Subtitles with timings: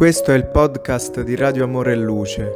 [0.00, 2.52] Questo è il podcast di Radio Amore e Luce.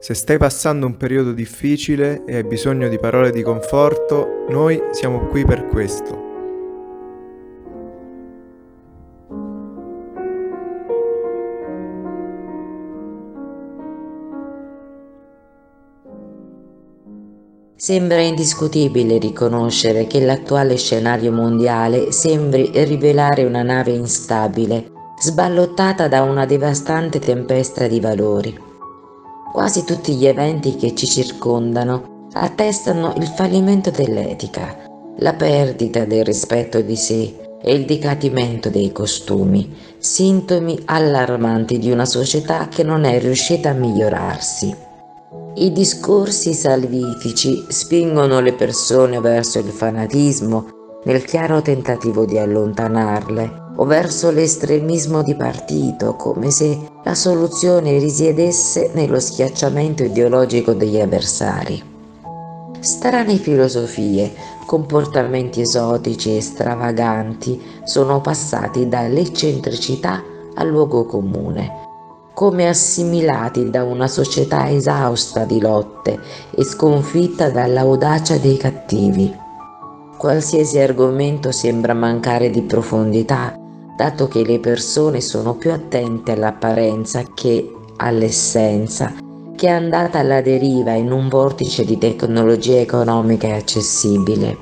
[0.00, 5.26] Se stai passando un periodo difficile e hai bisogno di parole di conforto, noi siamo
[5.26, 6.22] qui per questo.
[17.76, 24.93] Sembra indiscutibile riconoscere che l'attuale scenario mondiale sembri rivelare una nave instabile
[25.24, 28.54] sballottata da una devastante tempesta di valori.
[29.54, 34.76] Quasi tutti gli eventi che ci circondano attestano il fallimento dell'etica,
[35.20, 42.04] la perdita del rispetto di sé e il decadimento dei costumi, sintomi allarmanti di una
[42.04, 44.76] società che non è riuscita a migliorarsi.
[45.54, 50.66] I discorsi salvifici spingono le persone verso il fanatismo
[51.04, 58.90] nel chiaro tentativo di allontanarle o verso l'estremismo di partito, come se la soluzione risiedesse
[58.94, 61.82] nello schiacciamento ideologico degli avversari.
[62.78, 64.32] Strane filosofie,
[64.66, 70.22] comportamenti esotici e stravaganti sono passati dall'eccentricità
[70.54, 71.82] al luogo comune,
[72.34, 76.18] come assimilati da una società esausta di lotte
[76.54, 79.34] e sconfitta dall'audacia dei cattivi.
[80.16, 83.58] Qualsiasi argomento sembra mancare di profondità
[83.96, 89.12] dato che le persone sono più attente all'apparenza che all'essenza,
[89.54, 94.56] che è andata alla deriva in un vortice di tecnologia economica e accessibile.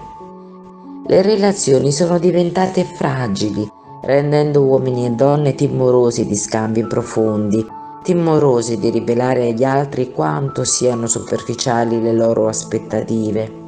[1.07, 3.67] Le relazioni sono diventate fragili,
[4.03, 7.67] rendendo uomini e donne timorosi di scambi profondi,
[8.03, 13.61] timorosi di rivelare agli altri quanto siano superficiali le loro aspettative.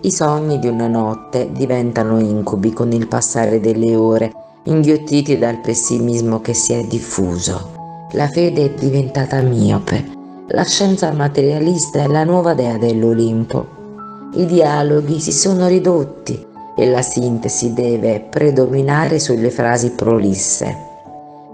[0.00, 4.32] I sogni di una notte diventano incubi con il passare delle ore
[4.66, 8.08] inghiottiti dal pessimismo che si è diffuso.
[8.12, 10.04] La fede è diventata miope,
[10.48, 13.66] la scienza materialista è la nuova dea dell'Olimpo.
[14.34, 16.46] I dialoghi si sono ridotti
[16.76, 20.76] e la sintesi deve predominare sulle frasi prolisse.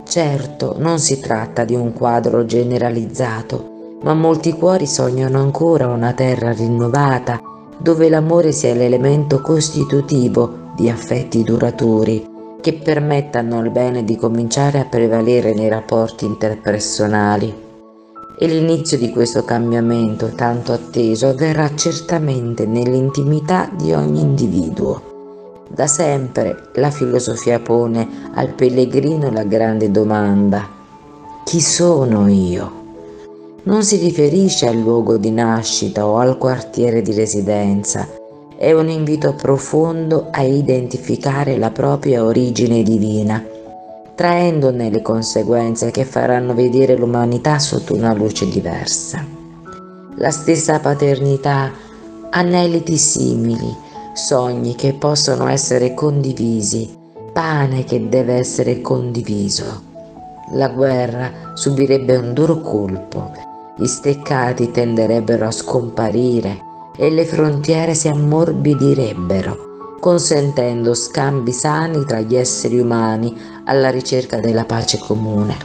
[0.04, 6.52] Certo, non si tratta di un quadro generalizzato, ma molti cuori sognano ancora una terra
[6.52, 7.40] rinnovata
[7.76, 14.84] dove l'amore sia l'elemento costitutivo di affetti duraturi che permettano al bene di cominciare a
[14.84, 17.68] prevalere nei rapporti interpersonali.
[18.38, 25.64] E l'inizio di questo cambiamento tanto atteso avverrà certamente nell'intimità di ogni individuo.
[25.68, 30.78] Da sempre la filosofia pone al pellegrino la grande domanda
[31.50, 32.70] chi sono io?
[33.64, 38.06] Non si riferisce al luogo di nascita o al quartiere di residenza,
[38.60, 43.42] è un invito profondo a identificare la propria origine divina,
[44.14, 49.24] traendone le conseguenze che faranno vedere l'umanità sotto una luce diversa.
[50.16, 51.72] La stessa paternità,
[52.28, 53.74] aneliti simili,
[54.12, 56.94] sogni che possono essere condivisi,
[57.32, 59.84] pane che deve essere condiviso.
[60.52, 63.32] La guerra subirebbe un duro colpo,
[63.78, 66.68] gli steccati tenderebbero a scomparire,
[67.00, 73.34] e le frontiere si ammorbidirebbero, consentendo scambi sani tra gli esseri umani
[73.64, 75.56] alla ricerca della pace comune.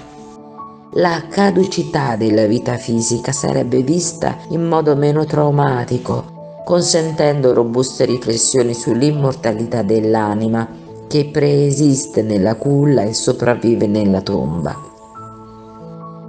[0.92, 9.82] La caducità della vita fisica sarebbe vista in modo meno traumatico, consentendo robuste riflessioni sull'immortalità
[9.82, 10.66] dell'anima
[11.06, 14.74] che preesiste nella culla e sopravvive nella tomba.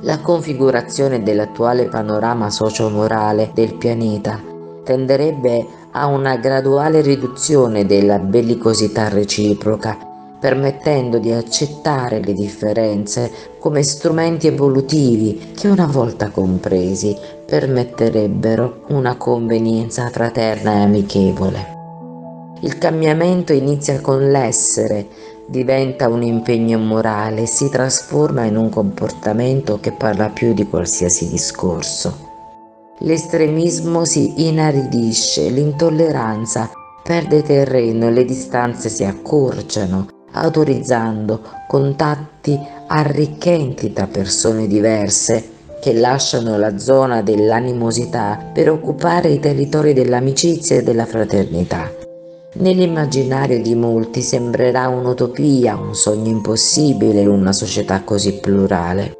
[0.00, 4.54] La configurazione dell'attuale panorama socio-morale del pianeta
[4.86, 9.98] tenderebbe a una graduale riduzione della bellicosità reciproca,
[10.38, 20.08] permettendo di accettare le differenze come strumenti evolutivi che una volta compresi permetterebbero una convenienza
[20.08, 21.74] fraterna e amichevole.
[22.60, 25.08] Il cambiamento inizia con l'essere,
[25.48, 32.35] diventa un impegno morale si trasforma in un comportamento che parla più di qualsiasi discorso.
[33.00, 36.70] L'estremismo si inaridisce, l'intolleranza
[37.02, 46.78] perde terreno le distanze si accorciano, autorizzando contatti arricchenti tra persone diverse che lasciano la
[46.78, 51.92] zona dell'animosità per occupare i territori dell'amicizia e della fraternità.
[52.54, 59.12] Nell'immaginario di molti sembrerà un'utopia, un sogno impossibile in una società così plurale.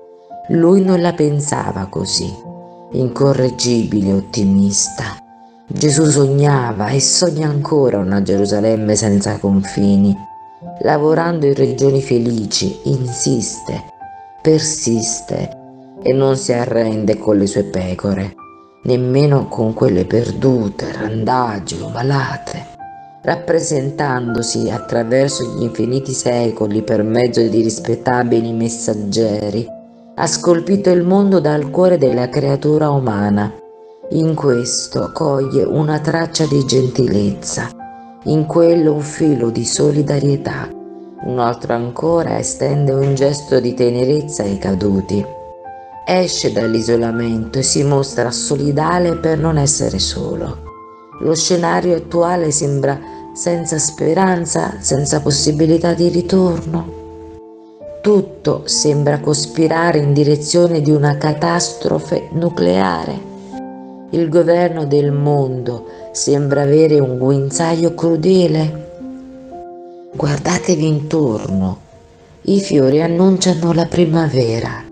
[0.48, 2.45] Lui non la pensava così
[3.00, 5.16] incorreggibile ottimista.
[5.66, 10.16] Gesù sognava e sogna ancora una Gerusalemme senza confini.
[10.80, 13.84] Lavorando in regioni felici, insiste,
[14.40, 15.56] persiste
[16.02, 18.34] e non si arrende con le sue pecore,
[18.84, 22.74] nemmeno con quelle perdute, randaggi o malate
[23.26, 29.66] rappresentandosi attraverso gli infiniti secoli per mezzo di rispettabili messaggeri,
[30.18, 33.52] ha scolpito il mondo dal cuore della creatura umana.
[34.10, 37.68] In questo coglie una traccia di gentilezza,
[38.24, 40.70] in quello un filo di solidarietà,
[41.24, 45.22] un altro ancora estende un gesto di tenerezza ai caduti.
[46.06, 50.62] Esce dall'isolamento e si mostra solidale per non essere solo.
[51.20, 52.98] Lo scenario attuale sembra
[53.34, 57.05] senza speranza, senza possibilità di ritorno.
[58.06, 63.18] Tutto sembra cospirare in direzione di una catastrofe nucleare.
[64.10, 70.10] Il governo del mondo sembra avere un guinzaglio crudele.
[70.14, 71.78] Guardatevi intorno.
[72.42, 74.84] I fiori annunciano la primavera.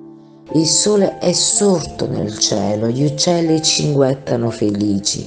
[0.55, 5.25] Il sole è sorto nel cielo, gli uccelli cinguettano felici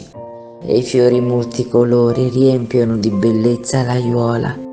[0.61, 4.66] e i fiori multicolori riempiono di bellezza l'aiuola.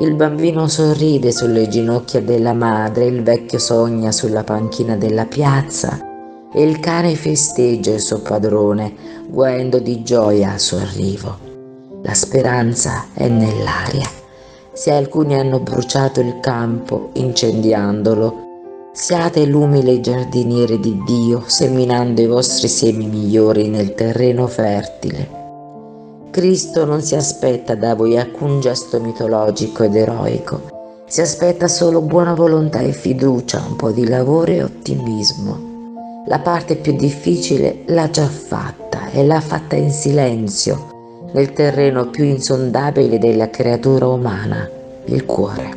[0.00, 5.98] Il bambino sorride sulle ginocchia della madre, il vecchio sogna sulla panchina della piazza
[6.52, 8.94] e il cane festeggia il suo padrone,
[9.28, 11.36] guaendo di gioia al suo arrivo.
[12.02, 14.08] La speranza è nell'aria.
[14.72, 22.68] Se alcuni hanno bruciato il campo incendiandolo, siate l'umile giardiniere di Dio, seminando i vostri
[22.68, 25.37] semi migliori nel terreno fertile.
[26.38, 32.32] Cristo non si aspetta da voi alcun gesto mitologico ed eroico, si aspetta solo buona
[32.32, 36.22] volontà e fiducia, un po' di lavoro e ottimismo.
[36.28, 42.22] La parte più difficile l'ha già fatta e l'ha fatta in silenzio, nel terreno più
[42.22, 44.70] insondabile della creatura umana,
[45.06, 45.76] il cuore.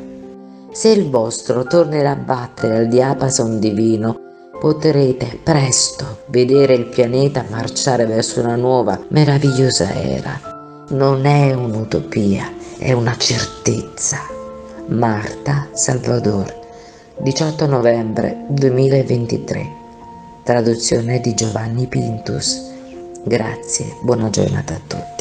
[0.72, 4.16] Se il vostro tornerà a battere al diapason divino,
[4.62, 12.92] potrete presto vedere il pianeta marciare verso una nuova, meravigliosa era non è un'utopia, è
[12.92, 14.19] una certezza.
[14.90, 16.54] Marta Salvador,
[17.18, 19.80] 18 novembre 2023.
[20.44, 22.72] Traduzione di Giovanni Pintus.
[23.24, 25.20] Grazie, buona giornata a tutti.